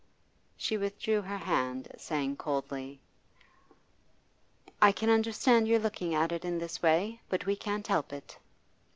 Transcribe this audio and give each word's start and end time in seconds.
She 0.57 0.77
withdrew 0.79 1.21
her 1.21 1.37
hand, 1.37 1.87
saying 1.95 2.37
coldly: 2.37 2.99
'I 4.81 4.93
can 4.93 5.11
understand 5.11 5.67
your 5.67 5.77
looking 5.77 6.15
at 6.15 6.31
it 6.31 6.43
in 6.43 6.57
this 6.57 6.81
way. 6.81 7.21
But 7.29 7.45
we 7.45 7.55
can't 7.55 7.85
help 7.85 8.11
it. 8.11 8.39